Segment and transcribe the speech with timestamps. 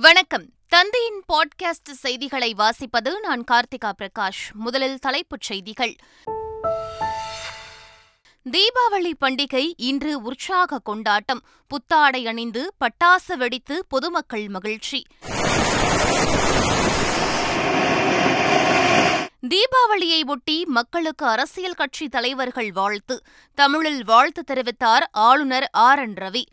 [0.00, 0.44] வணக்கம்.
[0.68, 4.52] தந்தையின் பாட்காஸ்ட் செய்திகளை வாசிப்பது நான் கார்த்திகா பிரகாஷ்.
[4.52, 5.96] முதலில் தலைப்புச் செய்திகள்.
[8.50, 11.42] தீபாவளி பண்டிகை இன்று உற்சாக கொண்டாட்டம்.
[11.68, 15.06] புத்தாடை அணிந்து பட்டாசு வெடித்து பொதுமக்கள் மகிழ்ச்சி.
[19.48, 23.22] தீபாவளியை ஒட்டி மக்களுக்கு அரசியல் கட்சி தலைவர்கள் வாழ்த்து.
[23.54, 25.98] தமிழில் வாழ்த்து தெரிவித்தார் ஆளுநர் ஆர்.
[25.98, 26.14] என்.
[26.14, 26.44] ரவி.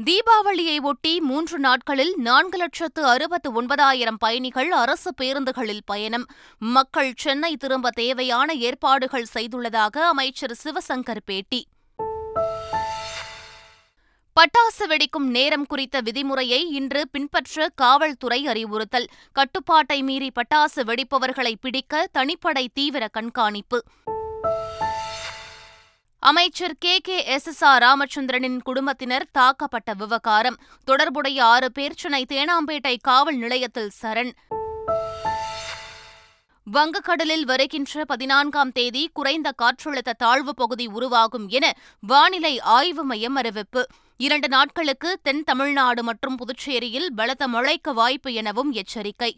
[0.00, 6.26] தீபாவளியை ஒட்டி மூன்று நாட்களில் நான்கு லட்சத்து அறுபத்து ஒன்பதாயிரம் பயணிகள் அரசு பேருந்துகளில் பயணம்.
[6.58, 11.66] மக்கள் சென்னை திரும்ப தேவையான ஏற்பாடுகள் செய்துள்ளதாக அமைச்சர் சிவசங்கர் பேட்டி.
[14.40, 19.06] பட்டாசு வெடிக்கும் நேரம் குறித்த விதிமுறையை இன்று பின்பற்ற காவல்துறை அறிவுறுத்தல்.
[19.32, 23.82] கட்டுப்பாட்டை மீறி பட்டாசு வெடிப்பவர்களை பிடிக்க தனிப்படை தீவிர கண்காணிப்பு.
[26.24, 26.98] அமைச்சர் K.
[26.98, 27.24] K.
[27.24, 27.46] S.
[27.46, 27.64] S.
[27.64, 27.82] R.
[27.82, 30.56] ராமச்சந்திரனின் குடும்பத்தினர் தாக்கப்பட்ட விவகாரம்.
[30.84, 34.32] தொடர்புடைய ஆறு பேர் சென்னை தேனாம்பேட்டை காவல் நிலையத்தில் சரண்.
[36.72, 43.86] வங்கக்கடலில் வருகின்ற பதினான்காம் தேதி குறைந்த காற்றழுத்த தாழ்வு பகுதி உருவாகும் என வானிலை ஆய்வு மையம் அறிவிப்பு.
[44.16, 49.36] இரண்டு நாட்களுக்கு தென் தமிழ்நாடு மற்றும் புதுச்சேரியில் பலத்த மழைக்கு வாய்ப்பு எனவும் எச்சரிக்கை.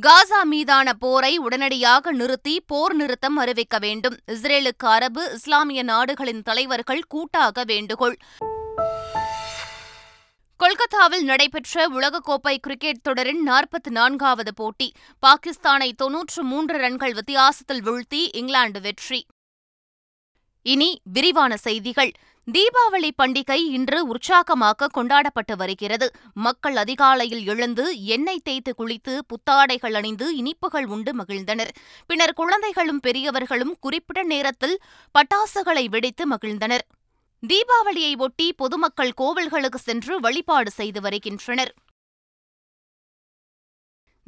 [0.00, 4.16] காசா மீதான போரை உடனடியாக நிறுத்தி போர் நிறுத்தம் அறிவிக்க வேண்டும்.
[4.32, 8.16] இஸ்ரேலுக்கு அரபு இஸ்லாமிய நாடுகளின் தலைவர்கள் கூட்டாக வேண்டுகோள்.
[10.56, 14.92] கொல்கத்தாவில் நடைபெற்ற உலகக்கோப்பை கிரிக்கெட் தொடரின் நாற்பத்தி நான்காவது போட்டி.
[15.26, 19.26] பாகிஸ்தானை தொன்னூற்று மூன்று ரன்கள் வித்தியாசத்தில் வீழ்த்தி இங்கிலாந்து வெற்றி.
[20.62, 22.12] இனி விரிவான செய்திகள்.
[22.54, 26.06] தீபாவளி பண்டிகை இன்று உற்சாகமாக கொண்டாடப்பட்டு வருகிறது.
[26.34, 31.72] மக்கள் அதிகாலையில் எழுந்து எண்ணெய் தேய்த்து குளித்து புத்தாடைகள் அணிந்து இனிப்புகள் உண்டு மகிழ்ந்தனர்.
[32.06, 34.76] பின்னர் குழந்தைகளும் பெரியவர்களும் குறிப்பிட்ட நேரத்தில்
[35.14, 36.84] பட்டாசுகளை வெடித்து மகிழ்ந்தனர்.
[37.42, 41.74] தீபாவளியை ஒட்டி பொதுமக்கள் கோவில்களுக்கு சென்று வழிபாடு செய்து வருகின்றனர்.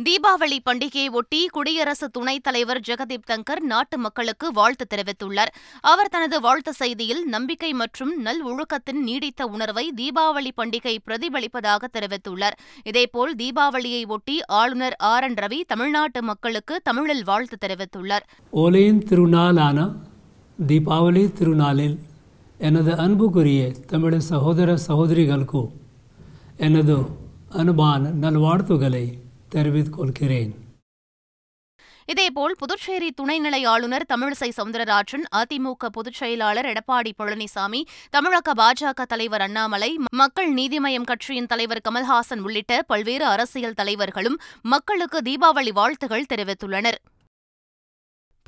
[0.07, 5.51] தீபாவளி பண்டிகையை ஒட்டி குடியரசு துணைத் தலைவர் ஜெகதீப் தங்கர் நாட்டு மக்களுக்கு வாழ்த்து தெரிவித்துள்ளார்.
[5.81, 12.57] அவர் தனது வாழ்த்து செய்தியில் நம்பிக்கை மற்றும் நல் ஒழுக்கத்தின் நீடித்த உணர்வை தீபாவளி பண்டிகை பிரதிபலிப்பதாக தெரிவித்துள்ளார்.
[12.85, 18.27] இதேபோல் தீபாவளியை ஒட்டி ஆளுநர் ஆர் என் ரவி தமிழ்நாட்டு மக்களுக்கு தமிழில் வாழ்த்து தெரிவித்துள்ளார்.
[18.53, 19.89] ஓலையின் திருநாளான
[20.67, 21.99] தீபாவளி திருநாளில்
[22.59, 25.69] எனது அன்புக்குரிய தமிழ் சகோதர சகோதரிகளுக்கு
[26.57, 26.97] எனது
[27.49, 30.67] அன்பான நல்வாழ்த்துக்களை தெரிவித்துக் கொள்கிறேன்.
[32.05, 39.99] இதேபோல் புதுச்சேரி துணைநிலை ஆளுநர் தமிழிசை சவுந்தரராஜன் அதிமுக பொதுச் செயலாளர் எடப்பாடி பழனிசாமி தமிழக பாஜக தலைவர் அண்ணாமலை
[40.13, 46.99] மக்கள் நீதிமயம் கட்சியின் தலைவர் கமல்ஹாசன் உள்ளிட்ட பல்வேறு அரசியல் தலைவர்களும் மக்களுக்கு தீபாவளி வாழ்த்துகள் தெரிவித்துள்ளனர்.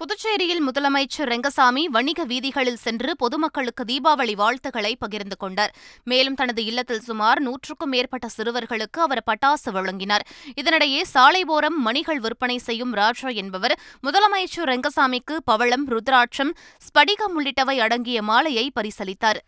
[0.00, 5.74] புதுச்சேரியில் முதலமைச்சர் ரெங்கசாமி வணிக வீதிகளில் சென்று பொதுமக்களுக்கு தீபாவளி வாழ்த்துக்களை பகிர்ந்து கொண்டார்.
[6.04, 10.24] மேலும் தனது இல்லத்தில் சுமார் நூற்றுக்கும் மேற்பட்ட சிறுவர்களுக்கு அவர் பட்டாசு வழங்கினார்.
[10.54, 16.54] இதனிடையே சாலை ஓரம் மணிகள் விற்பனை செய்யும் ராஜா என்பவர் முதலமைச்சர் ரெங்கசாமிக்கு பவளம் ருத்ராட்சம்
[16.88, 19.40] ஸ்படிகம் உள்ளிட்டவை அடங்கிய மாலையை பரிசளித்தார்.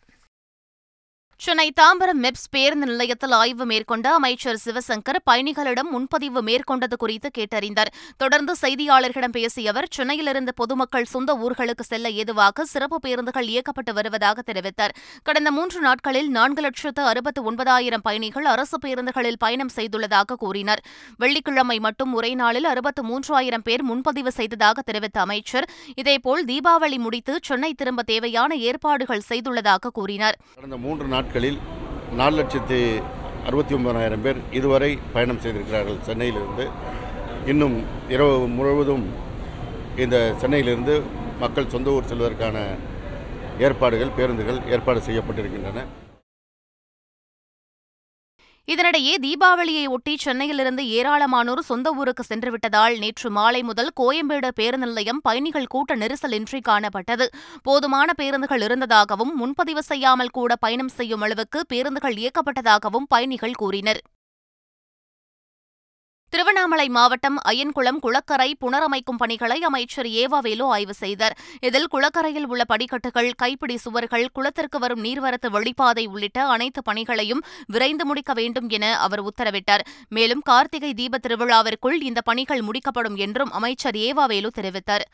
[1.45, 7.91] சென்னை தாம்பரம் மெப்ஸ் பேருந்து நிலையத்தில் ஆய்வு மேற்கொண்ட அமைச்சர் சிவசங்கர் பயணிகளிடம் முன்பதிவு மேற்கொண்டது குறித்து கேட்டறிந்தார்.
[8.17, 14.95] தொடர்ந்து செய்தியாளர்களிடம் பேசிய அவர் சென்னையிலிருந்து பொதுமக்கள் சொந்த ஊர்களுக்கு செல்ல ஏதுவாக சிறப்பு பேருந்துகள் இயக்கப்பட்டு வருவதாக தெரிவித்தார்.
[15.23, 20.83] கடந்த மூன்று நாட்களில் நான்கு லட்சத்து அறுபத்து ஒன்பதாயிரம் பயணிகள் அரசு பேருந்துகளில் பயணம் செய்துள்ளதாக கூறினார்.
[21.17, 27.73] வெள்ளிக்கிழமை மட்டும் ஒரே நாளில் அறுபத்து மூன்றாயிரம் பேர் முன்பதிவு செய்ததாக தெரிவித்த அமைச்சர் இதேபோல் தீபாவளி முடித்து சென்னை
[27.75, 30.39] திரும்ப தேவையான ஏற்பாடுகள் செய்துள்ளதாக கூறினார்.
[31.33, 31.61] நாட்களில்
[32.19, 32.79] நாலு லட்சத்தி
[33.49, 36.65] அறுபத்தி ஒன்பதாயிரம் பேர் இதுவரை பயணம் செய்திருக்கிறார்கள் சென்னையிலிருந்து.
[37.53, 37.77] இன்னும்
[38.15, 39.05] இரவு முழுவதும்
[40.05, 40.95] இந்த சென்னையிலிருந்து
[41.45, 42.67] மக்கள் சொந்த ஊர் செல்வதற்கான
[43.67, 45.87] ஏற்பாடுகள் பேருந்துகள் ஏற்பாடு செய்யப்பட்டிருக்கின்றன.
[48.69, 55.67] இதனிடையே தீபாவளியை ஒட்டி சென்னையிலிருந்து ஏராளமானோர் சொந்த ஊருக்கு சென்றுவிட்டதால் நேற்று மாலை முதல் கோயம்பேடு பேருந்து நிலையம் பயணிகள்
[55.67, 57.27] கூட்ட நெரிசலின்றி காணப்பட்டது.
[57.63, 64.03] போதுமான பேருந்துகள் இருந்ததாகவும் முன்பதிவு செய்யாமல் கூட பயணம் செய்யும் அளவுக்கு பேருந்துகள் இயக்கப்பட்டதாகவும் பயணிகள் கூறினர்.
[66.33, 71.35] திருவண்ணாமலை மாவட்டம் அய்யன்குளம் குளக்கரை புனரமைக்கும் பணிகளை அமைச்சர் ஏவாவேலு ஆய்வு செய்தார்.
[71.61, 78.33] இதில் குளக்கரையில் உள்ள படிக்கட்டுகள் கைப்பிடி சுவர்கள் குளத்திற்கு வரும் நீர்வரத்து வழிப்பாதை உள்ளிட்ட அனைத்து பணிகளையும் விரைந்து முடிக்க
[78.33, 79.87] வேண்டும் என அவர் உத்தரவிட்டார்.
[80.09, 85.07] மேலும் கார்த்திகை தீப திருவிழாவிற்குள் இந்த பணிகள் முடிக்கப்படும் என்றும் அமைச்சர் ஏவாவேலு தெரிவித்தார்.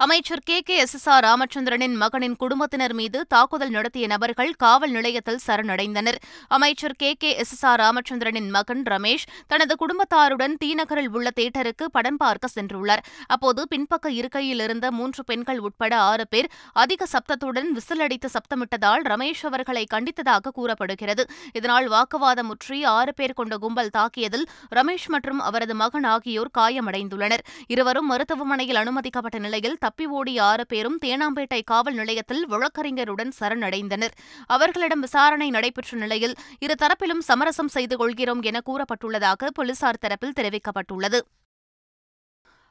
[0.00, 0.60] அமைச்சர் K.
[0.60, 0.76] K.
[0.76, 0.94] S.
[0.94, 1.08] S.
[1.08, 1.24] R.
[1.24, 6.18] ராமச்சந்திரனின் மகனின் குடும்பத்தினர் மீது தாக்குதல் நடத்திய நபர்கள் காவல் நிலையத்தில் சரணடைந்தனர்.
[6.48, 7.14] அமைச்சர் K.
[7.14, 7.36] K.
[7.36, 7.52] S.
[7.52, 7.66] S.
[7.66, 7.80] R.
[7.80, 13.02] ராமச்சந்திரனின் மகன் ரமேஷ் தனது குடும்பத்தாருடன் தீநகரில் உள்ள தேட்டருக்கு படம் பார்க்க சென்றுள்ளார்.
[13.26, 19.86] அப்போது பின்பக்க இருக்கையில் இருந்த மூன்று பெண்கள் உட்பட ஆறு பேர் அதிக சப்தத்துடன் விசிலடித்து சப்தமிட்டதால் ரமேஷ் அவர்களை
[19.94, 21.24] கண்டித்ததாக கூறப்படுகிறது.
[21.52, 27.44] இதனால் வாக்குவாதம் முற்றி ஆறு பேர் கொண்ட கும்பல் தாக்கியதில் ரமேஷ் மற்றும் அவரது மகன் ஆகியோர் காயமடைந்துள்ளனர்.
[27.66, 34.14] இருவரும் மருத்துவமனையில் அனுமதிக்கப்பட்ட நிலையில் தப்பி ஓடிய ஆறு பேரும் தேனாம்பேட்டை காவல் நிலையத்தில் வழக்கறிஞருடன் சரணடைந்தனர்.
[34.56, 41.20] அவர்களிடம் விசாரணை நடைபெற்ற நிலையில் இரு தரப்பிலும் சமரசம் செய்து கொள்கிறோம் என கூறப்பட்டுள்ளதாக போலீசார் தரப்பில் தெரிவிக்கப்பட்டுள்ளது.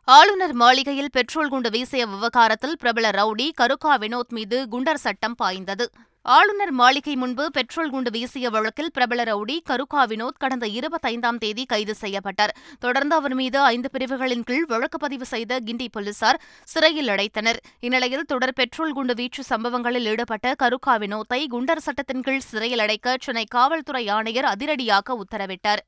[0.07, 5.85] ஆளுநர் மாளிகையில் பெட்ரோல் குண்டு வீசிய விவகாரத்தில் பிரபல ரவுடி கருக்கா வினோத் மீது குண்டர் சட்டம் பாய்ந்தது.
[6.33, 11.95] ஆளுநர் மாளிகை முன்பு பெட்ரோல் குண்டு வீசிய வழக்கில் பிரபல ரவுடி கருக்கா வினோத் கடந்த இருபத்தைந்தாம் தேதி கைது
[11.95, 12.53] செய்யப்பட்டார்.
[12.79, 17.59] தொடர்ந்து அவர் மீது ஐந்து பிரிவுகளின் கீழ் வழக்கு பதிவு செய்த கிண்டி போலீசார் சிறையில் அடைத்தனர்.
[17.79, 23.45] இந்நிலையில் தொடர் பெட்ரோல் குண்டு வீச்சு சம்பவங்களில் ஈடுபட்ட கருக்கா வினோத்தை குண்டர் சட்டத்தின் கீழ் சிறையில் அடைக்க சென்னை
[23.49, 25.83] காவல்துறை ஆணையர் அதிரடியாக உத்தரவிட்டார்.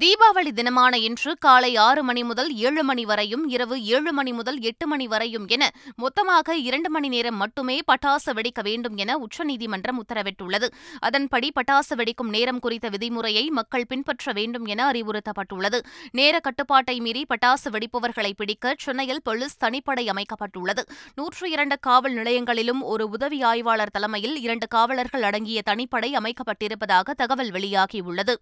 [0.00, 4.86] தீபாவளி தினமான இன்று காலை ஆறு மணி முதல் ஏழு மணி வரையும் இரவு ஏழு மணி முதல் எட்டு
[4.86, 10.68] மணி வரையும் என மொத்தமாக இரண்டு மணி நேரம் மட்டுமே பட்டாசு வெடிக்க வேண்டும் என உச்சநீதிமன்றம் உத்தரவிட்டுள்ளது.
[11.00, 15.80] அதன்படி பட்டாசு வெடிக்கும் நேரம் குறித்த விதிமுறையை மக்கள் பின்பற்ற வேண்டும் என அறிவுறுத்தப்பட்டுள்ளது.
[16.12, 20.84] நேர கட்டுப்பாட்டை மீறி பட்டாசு வெடிப்பவர்களை பிடிக்க சென்னையில் போலீஸ் தனிப்படை அமைக்கப்பட்டுள்ளது.
[21.14, 28.36] நூற்று இரண்டு காவல் நிலையங்களிலும் ஒரு உதவி ஆய்வாளர் தலைமையில் இரண்டு காவலர்கள் அடங்கிய தனிப்படை அமைக்கப்பட்டிருப்பதாக தகவல் வெளியாகியுள்ளது.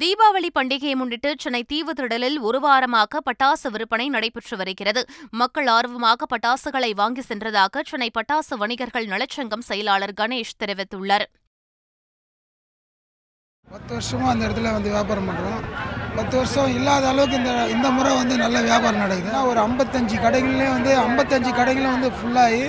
[0.00, 5.02] தீபாவளி பண்டிகையை முன்னிட்டு சென்னை தீவுத்திடலில் ஒரு வாரமாக பட்டாசு விற்பனை நடைபெற்று வருகிறது.
[5.40, 11.26] மக்கள் ஆர்வமாக பட்டாசுகளை வாங்கி சென்றதாக சென்னை பட்டாசு வணிகர்கள் நலச்சங்கம் செயலாளர் கணேஷ் தெரிவித்துள்ளார்.
[13.68, 15.62] பத்து வருஷமாக அந்த இடத்துல வந்து வியாபாரம் பண்ணுறோம்
[16.16, 19.38] பத்து வருஷம் இல்லாத அளவுக்கு இந்த இந்த முறை வந்து நல்ல வியாபாரம் நடக்குது.
[19.50, 22.62] ஒரு ஐம்பத்தஞ்சு கடைகள்லேயும் வந்து ஐம்பத்தஞ்சு கடைகளும் வந்து ஃபுல்லாகி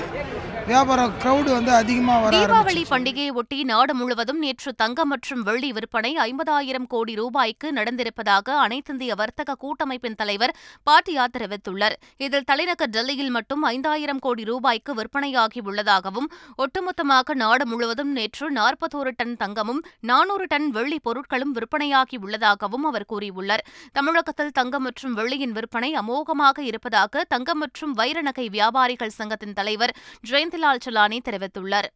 [0.68, 6.12] வியாபார க்ரௌடு வந்து அதிகமாக வர தீபாவளி பண்டிகையை ஒட்டி நாடு முழுவதும் நேற்று தங்கம் மற்றும் வெள்ளி விற்பனை
[6.26, 10.54] ஐம்பதாயிரம் கோடி ரூபாய்க்கு நடந்திருப்பதாக அனைத்திந்திய வர்த்தக கூட்டமைப்பின் தலைவர்
[10.88, 11.96] பாட்டியா தெரிவித்துள்ளார்.
[12.18, 19.82] இதில் தலைநகர் டெல்லியில் மட்டும் ஐந்தாயிரம் கோடி ரூபாய்க்கு விற்பனையாகியுள்ளதாகவும் ஒட்டுமொத்தமாக நாடு முழுவதும் நேற்று நாற்பத்தோரு டன் தங்கமும்
[20.12, 23.66] நானூறு டன் வெள்ளி பொருட்களும் விற்பனையாகி உள்ளதாகவும் அவர் கூறியுள்ளார்.
[23.92, 29.96] தமிழகத்தில் தங்கம் மற்றும் வெள்ளியின் விற்பனை அமோகமாக இருப்பதாக தங்கம் மற்றும் வைர நகை வியாபாரிகள் சங்கத்தின் தலைவர்
[30.32, 31.90] ஜெயந்த் ஜெயந்திலால் சலானி தெரிவித்துள்ளார்.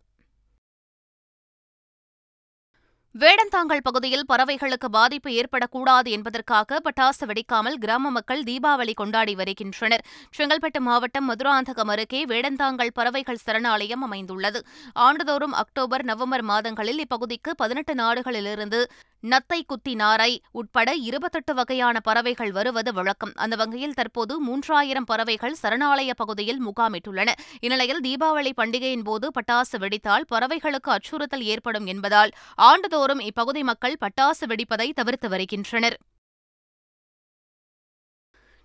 [3.15, 10.03] வேடந்தாங்கல் பகுதியில் பறவைகளுக்கு பாதிப்பு ஏற்படக்கூடாது என்பதற்காக பட்டாசு வெடிக்காமல் கிராம மக்கள் தீபாவளி கொண்டாடி வருகின்றனர்.
[10.37, 14.61] செங்கல்பட்டு மாவட்டம் மதுராந்தகம் அருகே வேடந்தாங்கல் பறவைகள் சரணாலயம் அமைந்துள்ளது.
[15.07, 18.81] ஆண்டுதோறும் அக்டோபர் நவம்பர் மாதங்களில் இப்பகுதிக்கு பதினெட்டு நாடுகளிலிருந்து
[19.23, 23.31] நத்தை குத்தி நாரை உட்பட இருபத்தெட்டு வகையான பறவைகள் வருவது வழக்கம்.
[23.35, 27.29] அந்த வகையில் தற்போது மூன்றாயிரம் பறவைகள் சரணாலய பகுதியில் முகாமிட்டுள்ளன.
[27.59, 34.91] இந்நிலையில் தீபாவளி பண்டிகையின் போது பட்டாசு வெடித்தால் பறவைகளுக்கு அச்சுறுத்தல் ஏற்படும் என்பதால் ஆண்டுதோறும் இப்பகுதி மக்கள் பட்டாசு வெடிப்பதை
[34.93, 35.97] தவிர்த்து வருகின்றனர்.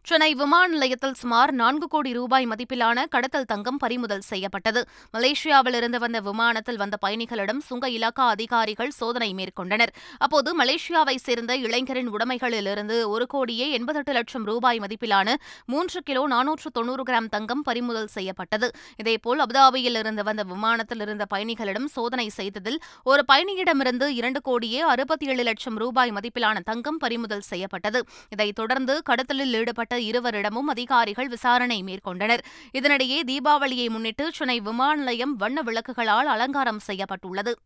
[0.05, 4.87] சென்னை விமான நிலையத்தில் சுமார் நான்கு கோடி ரூபாய் மதிப்பிலான கடத்தல் தங்கம் பறிமுதல் செய்யப்பட்டது.
[5.13, 9.93] மலேசியாவிலிருந்து வந்த விமானத்தில் வந்த பயணிகளிடம் சுங்க இலாக்கா அதிகாரிகள் சோதனை மேற்கொண்டனர்.
[10.19, 15.35] அப்போது மலேசியாவை சேர்ந்த இளைஞரின் உடைமைகளிலிருந்து ஒரு கோடியே எண்பத்தெட்டு லட்சம் ரூபாய் மதிப்பிலான
[15.67, 18.71] மூன்று கிலோ நானூற்று தொன்னூறு கிராம் தங்கம் பறிமுதல் செய்யப்பட்டது.
[18.97, 25.43] இதேபோல் அபுதாபியில் இருந்து வந்த விமானத்தில் இருந்த பயணிகளிடம் சோதனை செய்ததில் ஒரு பயணியிடமிருந்து இரண்டு கோடியே அறுபத்தி ஏழு
[25.43, 28.05] லட்சம் ரூபாய் மதிப்பிலான தங்கம் பறிமுதல் செய்யப்பட்டது.
[28.31, 32.39] இதைத் தொடர்ந்து கடத்தலில் ஈடுபட்ட இருவரிடமும் அதிகாரிகள் விசாரணை மேற்கொண்டனர்.
[32.73, 37.59] இதனிடையே தீபாவளியை முன்னிட்டு சென்னை விமான நிலையம் வண்ண விளக்குகளால் அலங்காரம் செய்யப்பட்டுள்ளது.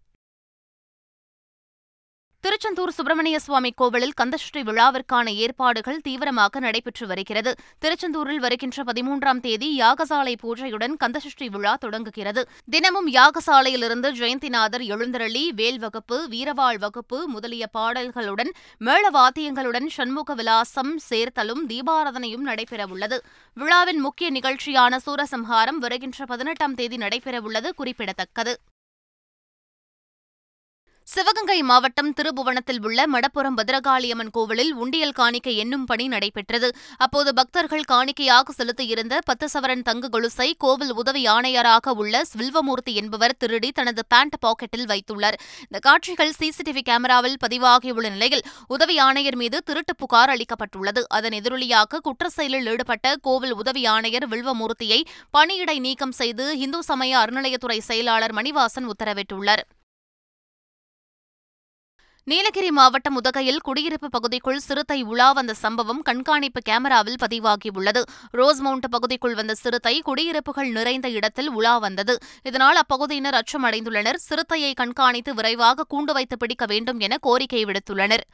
[2.46, 7.54] திருச்செந்தூர் சுப்பிரமணிய சுவாமி கோவிலில் கந்தசுஷ்டி விழாவிற்கான ஏற்பாடுகள் தீவிரமாக நடைபெற்று வருகிறது.
[7.78, 12.48] திருச்செந்தூரில் வருகின்ற பதிமூன்றாம் தேதி யாகசாலை பூஜையுடன் கந்தசுஷ்டி விழா தொடங்குகிறது.
[12.70, 21.66] தினமும் யாகசாலையிலிருந்து ஜெயந்திநாதர் எழுந்தருளி வேல் வகுப்பு வீரவாள் வகுப்பு முதலிய பாடல்களுடன் மேள வாத்தியங்களுடன் சண்முக விலாசம் சேர்த்தலும்
[21.68, 23.18] தீபாராதனையும் நடைபெறவுள்ளது.
[23.54, 28.56] விழாவின் முக்கிய நிகழ்ச்சியான சூரசம்ஹாரம் வருகின்ற பதினெட்டாம் தேதி நடைபெறவுள்ளது குறிப்பிடத்தக்கது.
[31.08, 36.68] சிவகங்கை மாவட்டம் திருபுவனத்தில் உள்ள மடப்புரம் பத்ரகாளியம்மன் கோவிலில் உண்டியல் காணிக்கை எண்ணும் பணி நடைபெற்றது.
[36.96, 43.70] அப்போது பக்தர்கள் காணிக்கையாக செலுத்தியிருந்த பத்து சவரன் தங்க கொலுசை கோவில் உதவி ஆணையராக உள்ள வில்வமூர்த்தி என்பவர் திருடி
[43.72, 45.38] தனது பேண்ட் பாக்கெட்டில் வைத்துள்ளார்.
[45.60, 51.04] இந்த காட்சிகள் சிசிடிவி கேமராவில் பதிவாகியுள்ள நிலையில் உதவி ஆணையர் மீது திருட்டு புகார் அளிக்கப்பட்டுள்ளது.
[51.08, 55.00] அதன் எதிரொலியாக குற்ற செயலில் ஈடுபட்ட கோவில் உதவி ஆணையர் வில்வமூர்த்தியை
[55.38, 59.64] பணியிடை நீக்கம் செய்து இந்து சமய அறநிலையத்துறை செயலாளர் மணிவாசன் உத்தரவிட்டுள்ளார்.
[62.30, 68.02] நீலகிரி மாவட்டம் உதகையில் குடியிருப்பு பகுதிக்குள் சிறுத்தை உலா வந்த சம்பவம் கண்காணிப்பு கேமராவில் பதிவாகியுள்ளது.
[68.32, 72.18] ரோஸ்மவுண்ட் பகுதிக்குள் வந்த சிறுத்தை குடியிருப்புகள் நிறைந்த இடத்தில் உலா வந்தது.
[72.42, 74.18] இதனால் அப்பகுதியினர் அச்சமடைந்துள்ளனர்.
[74.28, 78.26] சிறுத்தையை கண்காணித்து விரைவாக கூண்டு வைத்து பிடிக்க வேண்டும் என கோரிக்கை விடுத்துள்ளனர்.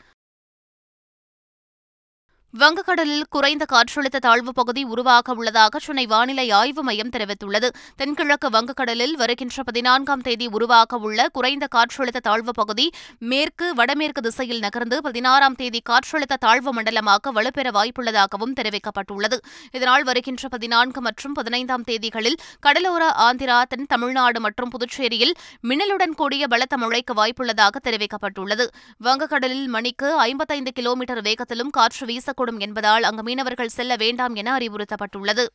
[2.60, 7.68] வங்கக்கடலில் குறைந்த காற்றழுத்த தாழ்வு பகுதி உருவாக உள்ளதாக சென்னை வானிலை ஆய்வு மையம் தெரிவித்துள்ளது.
[7.96, 12.86] தென்கிழக்கு வங்கக்கடலில் வருகின்ற பதினான்காம் தேதி உருவாக உள்ள குறைந்த காற்றழுத்த தாழ்வு பகுதி
[13.30, 19.38] மேற்கு வடமேற்கு திசையில் நகர்ந்து பதினாறாம் தேதி காற்றழுத்த தாழ்வு மண்டலமாக வலுப்பெற வாய்ப்புள்ளதாகவும் தெரிவிக்கப்பட்டுள்ளது.
[19.78, 25.34] இதனால் வருகின்ற பதினான்கு மற்றும் பதினைந்தாம் தேதிகளில் கடலோர ஆந்திரா தென் தமிழ்நாடு மற்றும் புதுச்சேரியில்
[25.70, 28.68] மின்னலுடன் கூடிய பலத்த மழைக்கு வாய்ப்புள்ளதாக தெரிவிக்கப்பட்டுள்ளது.
[29.08, 35.46] வங்கக்கடலில் மணிக்கு ஐம்பத்தைந்து கிலோமீட்டர் வேகத்திலும் காற்று வீசக்கூடும் என்பதால் அங்கு மீனவர்கள் செல்ல வேண்டாம் என அறிவுறுத்தப்பட்டுள்ளது.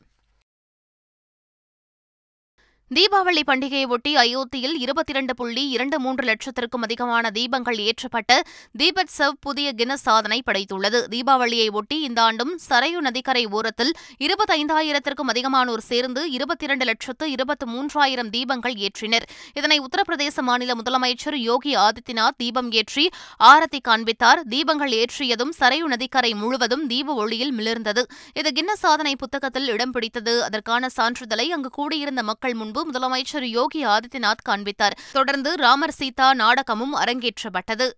[2.95, 8.39] தீபாவளி பண்டிகையை ஒட்டி அயோத்தியில் இருபத்தி இரண்டு புள்ளி இரண்டு மூன்று லட்சத்திற்கும் அதிகமான தீபங்கள் ஏற்றப்பட்ட
[8.77, 10.99] தீபத்சவ் புதிய கின்னஸ் சாதனை படைத்துள்ளது.
[11.11, 18.29] தீபாவளியை ஒட்டி இந்த ஆண்டும் சரையு நதிக்கரை ஓரத்தில் இருபத்தைந்தாயிரத்திற்கும் அதிகமானோர் சேர்ந்து இருபத்தி இரண்டு லட்சத்து இருபத்து மூன்றாயிரம்
[18.29, 19.25] தீபங்கள் ஏற்றினர்.
[19.53, 23.09] இதனை உத்தரப்பிரதேச மாநில முதலமைச்சர் யோகி ஆதித்யநாத் தீபம் ஏற்றி
[23.43, 24.41] ஆரத்தி காண்பித்தார்.
[24.49, 28.03] தீபங்கள் ஏற்றியதும் சரையு நதிக்கரை முழுவதும் தீப ஒளியில் மிளிர்ந்தது.
[28.33, 30.43] இது கின்னஸ் சாதனை புத்தகத்தில் இடம் பிடித்தது.
[30.43, 34.97] அதற்கான சான்றிதழை அங்கு கூடியிருந்த மக்கள் முன்பு முதலமைச்சர் யோகி ஆதித்யநாத் காண்பித்தார்.
[35.11, 37.89] தொடர்ந்து ராமர் சீதா நாடகமும் அரங்கேற்றப்பட்டது.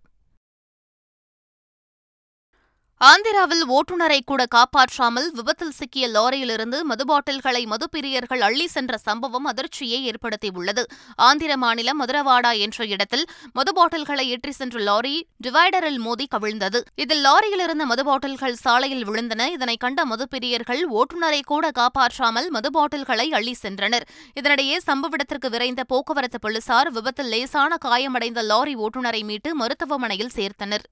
[3.08, 10.82] ஆந்திராவில் ஓட்டுநரை கூட காப்பாற்றாமல் விபத்தில் சிக்கிய லாரியிலிருந்து மது பாட்டில்களை மதுப்பிரியர்கள் அள்ளி சென்ற சம்பவம் அதிர்ச்சியை ஏற்படுத்தியுள்ளது.
[11.28, 13.24] ஆந்திர மாநிலம் மதுரவாடா என்ற இடத்தில்
[13.58, 15.14] மது பாட்டில்களை ஏற்றி சென்ற லாரி
[15.46, 16.82] டிவைடரில் மோதி கவிழ்ந்தது.
[17.04, 19.48] இதில் லாரியிலிருந்த மது பாட்டில்கள் சாலையில் விழுந்தன.
[19.56, 24.08] இதனை கண்ட மதுப்பிரியர்கள் ஓட்டுநரை கூட காப்பாற்றாமல் மது பாட்டில்களை அள்ளி சென்றனர்.
[24.40, 30.86] இதனிடையே சம்பவ இடத்திற்கு விரைந்த போக்குவரத்து போலீசார் விபத்தில் லேசான காயமடைந்த லாரி ஓட்டுநரை மீட்டு மருத்துவமனையில் சேர்த்தனர்.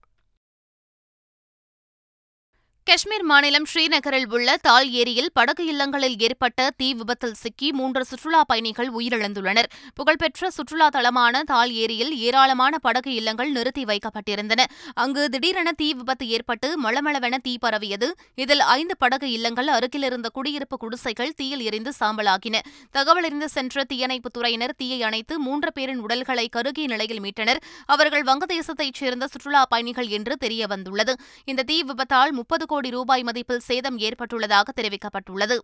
[2.88, 8.92] காஷ்மீர் மாநிலம் ஸ்ரீநகரில் உள்ள தால் ஏரியில் படகு இல்லங்களில் ஏற்பட்ட தீ விபத்தில் சிக்கி மூன்று சுற்றுலா பயணிகள்
[8.92, 9.64] உயிரிழந்துள்ளனர்.
[9.94, 14.64] புகழ்பெற்ற சுற்றுலா தலமான தால் ஏரியில் ஏராளமான படகு இல்லங்கள் நிறுத்தி வைக்கப்பட்டிருந்தன.
[14.94, 18.14] அங்கு திடீரென தீ விபத்து ஏற்பட்டு மளமளவென தீ பரவியது.
[18.34, 22.58] இதில் ஐந்து படகு இல்லங்கள் அருகிலிருந்த குடியிருப்பு குடிசைகள் தீயில் எரிந்து சாம்பலாகின.
[22.96, 27.56] தகவலறிந்து சென்ற தீயணைப்புத் துறையினர் தீயை அணைத்து மூன்று பேரின் உடல்களை கருகிய நிலையில் மீட்டனர்.
[27.86, 31.12] அவர்கள் வங்கதேசத்தைச் சேர்ந்த சுற்றுலா பயணிகள் என்று தெரியவந்துள்ளது.
[31.44, 35.56] இந்த தீ விபத்தால் முப்பது கோடி கோடி ரூபாய் மதிப்பில் சேதம் ஏற்பட்டுள்ளதாக தெரிவிக்கப்பட்டுள்ளது.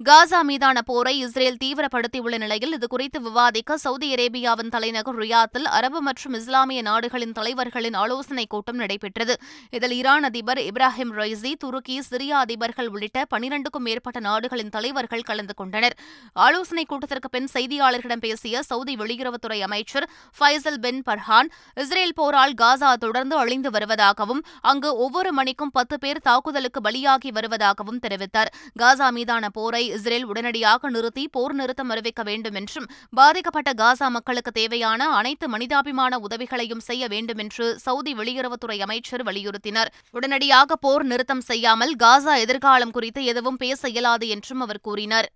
[0.00, 6.82] காசா மீதான போரை இஸ்ரேல் தீவிரப்படுத்தியுள்ள நிலையில் இதுகுறித்து விவாதிக்க சவுதி அரேபியாவின் தலைநகர் ரியாத்தில் அரபு மற்றும் இஸ்லாமிய
[6.82, 9.34] நாடுகளின் தலைவர்களின் ஆலோசனைக் கூட்டம் நடைபெற்றது.
[9.70, 15.96] இதில் ஈரான் அதிபர் இப்ராஹிம் ரைசி துருக்கி சிரியா அதிபர்கள் உள்ளிட்ட பனிரண்டுக்கும் மேற்பட்ட நாடுகளின் தலைவர்கள் கலந்து கொண்டனர்.
[16.32, 23.36] ஆலோசனைக் கூட்டத்திற்கு பின் செய்தியாளர்களிடம் பேசிய சவுதி வெளியுறவுத்துறை அமைச்சர் ஃபைசல் பின் பர்ஹான் இஸ்ரேல் போரால் காசா தொடர்ந்து
[23.36, 28.52] அழிந்து வருவதாகவும் அங்கு ஒவ்வொரு மணிக்கும் பத்து பேர் தாக்குதலுக்கு பலியாகி வருவதாகவும் தெரிவித்தார்.
[28.78, 35.08] காசா மீதான போரை இஸ்ரேல் உடனடியாக நிறுத்தி போர் நிறுத்தம் அறிவிக்க வேண்டும் என்றும் பாதிக்கப்பட்ட காசா மக்களுக்கு தேவையான
[35.10, 39.92] அனைத்து மனிதாபிமான உதவிகளையும் செய்ய வேண்டும் என்று சவுதி வெளியுறவுத்துறை அமைச்சர் வலியுறுத்தினார்.
[40.10, 45.30] உடனடியாக போர் நிறுத்தம் செய்யாமல் காசா எதிர்காலம் குறித்து எதுவும் பேச இயலாது என்றும் அவர் கூறினார்.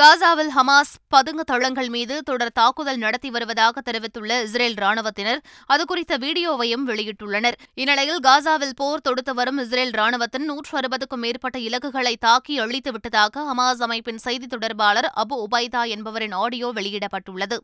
[0.00, 5.40] காசாவில் ஹமாஸ் பதுங்கு தளங்கள் மீது தொடர் தாக்குதல் நடத்தி வருவதாக தெரிவித்துள்ள இஸ்ரேல் ராணுவத்தினர்
[5.74, 7.56] அதுகுறித்த வீடியோவையும் வெளியிட்டுள்ளனர்.
[7.82, 14.24] இந்நிலையில் காசாவில் போர் தொடுத்து வரும் இஸ்ரேல் ராணுவத்தின் நூற்று அறுபதுக்கும் மேற்பட்ட இலக்குகளை தாக்கி அழித்துவிட்டதாக ஹமாஸ் அமைப்பின்
[14.26, 17.58] செய்தி தொடர்பாளர் அபு உபைதா என்பவரின் ஆடியோ வெளியிடப்பட்டுள்ளது.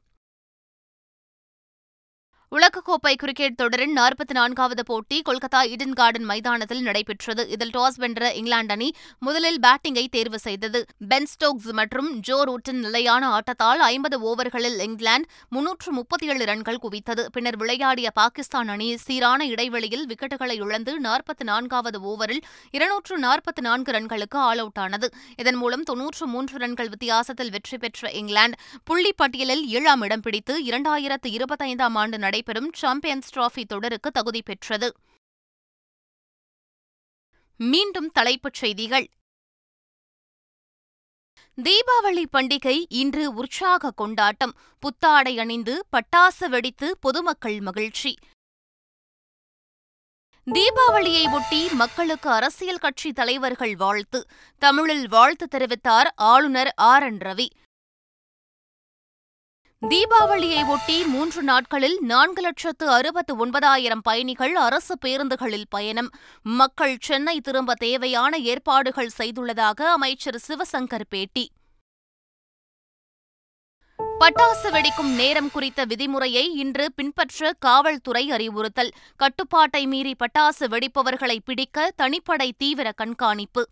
[2.56, 7.42] உலகக்கோப்பை கிரிக்கெட் தொடரின் நாற்பத்தி நான்காவது போட்டி கொல்கத்தா ஈடன் கார்டன் மைதானத்தில் நடைபெற்றது.
[7.48, 8.88] இதில் டாஸ் வென்ற இங்கிலாந்து அணி
[9.26, 10.80] முதலில் பேட்டிங்கை தேர்வு செய்தது.
[11.10, 17.24] பென் ஸ்டோக்ஸ் மற்றும் ஜோ ரூட்டின் நிலையான ஆட்டத்தால் ஐம்பது ஓவர்களில் இங்கிலாந்து முன்னூற்று முப்பத்தி ஏழு ரன்கள் குவித்தது.
[17.34, 24.40] பின்னர் விளையாடிய பாகிஸ்தான் அணி சீரான இடைவெளியில் விக்கெட்டுகளை இழந்து நாற்பத்தி நான்காவது ஓவரில் இருநூற்று நாற்பத்தி நான்கு ரன்களுக்கு
[24.48, 25.10] ஆல் அவுட் ஆனது.
[25.36, 31.30] இதன் மூலம் தொன்னூற்று மூன்று ரன்கள் வித்தியாசத்தில் வெற்றி பெற்ற இங்கிலாந்து புள்ளி பட்டியலில் ஏழாம் இடம் பிடித்து இரண்டாயிரத்து
[31.38, 34.94] இருபத்தைந்தாம் ஆண்டு நடை நடைபெறும் சாம்பியன்ஸ் டிராஃபி தொடருக்கு தகுதி பெற்றது.
[37.56, 39.10] மீண்டும் தலைப்புச் செய்திகள்.
[41.62, 44.54] தீபாவளி பண்டிகை இன்று உற்சாக கொண்டாட்டம்.
[44.78, 48.18] புத்தாடை அணிந்து பட்டாசு வெடித்து பொதுமக்கள் மகிழ்ச்சி.
[50.50, 54.28] தீபாவளியை ஒட்டி மக்களுக்கு அரசியல் கட்சி தலைவர்கள் வாழ்த்து.
[54.58, 57.48] தமிழில் வாழ்த்து தெரிவித்தார் ஆளுநர் ஆர் என் ரவி.
[59.86, 66.10] தீபாவளியை ஒட்டி மூன்று நாட்களில் நான்கு லட்சத்து அறுபத்து ஒன்பதாயிரம் பயணிகள் அரசு பேருந்துகளில் பயணம்.
[66.42, 71.52] மக்கள் சென்னை திரும்ப தேவையான ஏற்பாடுகள் செய்துள்ளதாக அமைச்சர் சிவசங்கர் பேட்டி.
[74.20, 78.90] பட்டாசு வெடிக்கும் நேரம் குறித்த விதிமுறையை இன்று பின்பற்ற காவல்துறை அறிவுறுத்தல்.
[79.16, 83.66] கட்டுப்பாட்டை மீறி பட்டாசு வெடிப்பவர்களை பிடிக்க தனிப்படை தீவிர கண்காணிப்பு.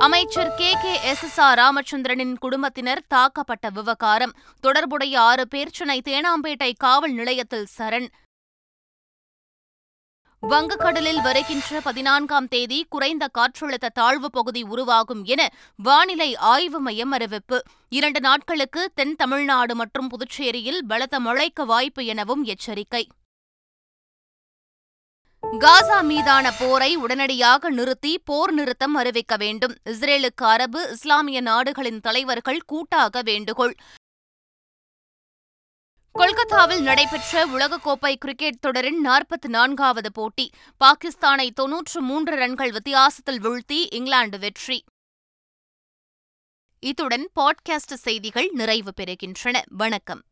[0.00, 0.72] அமைச்சர் K.
[0.82, 1.02] K.
[1.02, 1.24] S.
[1.24, 1.40] S.
[1.40, 4.32] R ராமச்சந்திரனின் குடும்பத்தினர் தாக்கப்பட்ட விவகாரம்.
[4.60, 8.08] தொடர்புடைய ஆறு பேர் சென்னை தேனாம்பேட்டை காவல் நிலையத்தில் சரண்.
[10.42, 17.62] வங்கக்கடலில் வருகின்ற பதினான்காம் தேதி குறைந்த காற்றழுத்த தாழ்வு பகுதி உருவாகும் என வானிலை ஆய்வு மையம் அறிவிப்பு.
[17.88, 23.08] இரண்டு நாட்களுக்கு தென் தமிழ்நாடு மற்றும் புதுச்சேரியில் பலத்த மழைக்கு வாய்ப்பு எனவும் எச்சரிக்கை.
[25.42, 29.76] காசா மீதான போரை உடனடியாக நிறுத்தி போர் நிறுத்தம் அறிவிக்க வேண்டும்.
[29.84, 33.74] இஸ்ரேலுக்கு அரபு இஸ்லாமிய நாடுகளின் தலைவர்கள் கூட்டாக வேண்டுகோள்.
[36.12, 40.50] கொல்கத்தாவில் நடைபெற்ற உலகக்கோப்பை கிரிக்கெட் தொடரின் நாற்பத்தி நான்காவது போட்டி.
[40.84, 44.84] பாகிஸ்தானை தொன்னூற்று மூன்று ரன்கள் வித்தியாசத்தில் வீழ்த்தி இங்கிலாந்து வெற்றி.
[46.80, 49.62] இத்துடன் பாட்காஸ்ட் செய்திகள் நிறைவு பெறுகின்றன.
[49.68, 50.22] வணக்கம்.